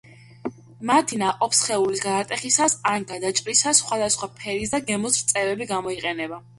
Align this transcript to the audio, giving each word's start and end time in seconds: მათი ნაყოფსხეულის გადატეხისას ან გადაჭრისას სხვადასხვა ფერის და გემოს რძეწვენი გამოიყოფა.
მათი 0.89 1.19
ნაყოფსხეულის 1.23 2.01
გადატეხისას 2.07 2.79
ან 2.95 3.07
გადაჭრისას 3.13 3.85
სხვადასხვა 3.85 4.35
ფერის 4.43 4.77
და 4.77 4.85
გემოს 4.93 5.25
რძეწვენი 5.25 5.75
გამოიყოფა. 5.79 6.47